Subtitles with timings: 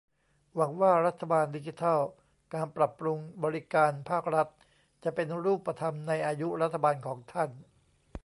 [0.55, 1.99] หวังว่ารัฐบาลดิจิทัล
[2.53, 4.47] การปรับปรุงบริการภาครัฐ
[5.03, 7.49] จะเป็นรูปธรรมในอายุรัฐบาลของท่าน